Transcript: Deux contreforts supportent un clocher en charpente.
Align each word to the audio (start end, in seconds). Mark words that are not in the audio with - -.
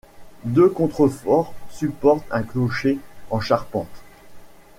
Deux 0.45 0.67
contreforts 0.67 1.53
supportent 1.69 2.25
un 2.31 2.41
clocher 2.41 2.97
en 3.29 3.39
charpente. 3.39 4.01